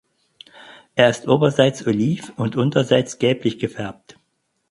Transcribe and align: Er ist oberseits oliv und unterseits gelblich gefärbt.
Er 0.95 1.11
ist 1.11 1.27
oberseits 1.27 1.85
oliv 1.85 2.33
und 2.35 2.55
unterseits 2.55 3.19
gelblich 3.19 3.59
gefärbt. 3.59 4.17